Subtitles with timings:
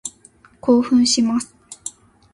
[0.59, 1.53] 興奮します。